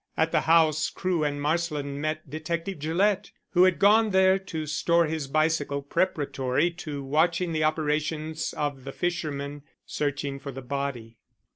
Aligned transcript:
At 0.17 0.31
the 0.31 0.41
house 0.41 0.89
Crewe 0.89 1.23
and 1.23 1.39
Marsland 1.39 2.01
met 2.01 2.27
Detective 2.27 2.79
Gillett, 2.79 3.31
who 3.51 3.65
had 3.65 3.77
gone 3.77 4.09
there 4.09 4.39
to 4.39 4.65
store 4.65 5.05
his 5.05 5.27
bicycle 5.27 5.83
preparatory 5.83 6.71
to 6.71 7.03
watching 7.03 7.53
the 7.53 7.63
operations 7.63 8.51
of 8.53 8.83
the 8.83 8.93
fishermen 8.93 9.61
searching 9.85 10.39
for 10.39 10.51
the 10.51 10.63
body. 10.63 11.19